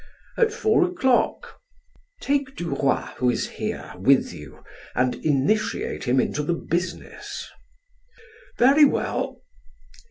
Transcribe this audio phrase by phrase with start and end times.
[0.35, 1.57] "At four o'clock."
[2.21, 4.63] "Take Duroy, who is here, with you
[4.95, 7.47] and initiate him into the business."
[8.57, 9.43] "Very well."